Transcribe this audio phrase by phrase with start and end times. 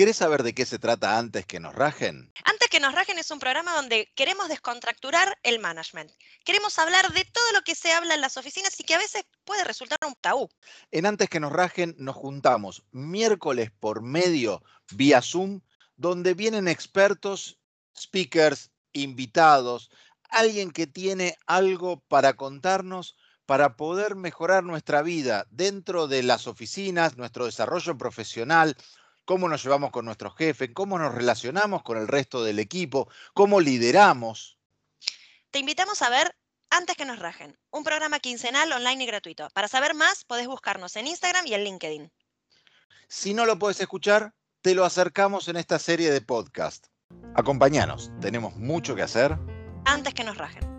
[0.00, 2.32] ¿Querés saber de qué se trata antes que nos rajen?
[2.46, 6.10] Antes que nos rajen es un programa donde queremos descontracturar el management.
[6.42, 9.26] Queremos hablar de todo lo que se habla en las oficinas y que a veces
[9.44, 10.48] puede resultar un tabú.
[10.90, 15.60] En Antes que nos rajen nos juntamos miércoles por medio vía Zoom,
[15.96, 17.58] donde vienen expertos,
[17.94, 19.90] speakers, invitados,
[20.30, 23.16] alguien que tiene algo para contarnos
[23.50, 28.76] para poder mejorar nuestra vida dentro de las oficinas, nuestro desarrollo profesional,
[29.30, 33.60] cómo nos llevamos con nuestro jefe, cómo nos relacionamos con el resto del equipo, cómo
[33.60, 34.58] lideramos.
[35.52, 36.34] Te invitamos a ver
[36.68, 39.48] Antes que nos rajen, un programa quincenal online y gratuito.
[39.54, 42.12] Para saber más, podés buscarnos en Instagram y en LinkedIn.
[43.06, 46.88] Si no lo puedes escuchar, te lo acercamos en esta serie de podcast.
[47.36, 49.38] Acompáñanos, tenemos mucho que hacer.
[49.84, 50.68] Antes que nos rajen.